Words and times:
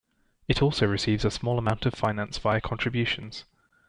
It 0.47 0.63
also 0.63 0.87
receives 0.87 1.25
a 1.25 1.29
small 1.29 1.59
amount 1.59 1.85
of 1.85 1.93
finance 1.93 2.39
via 2.39 2.59
contributions. 2.59 3.45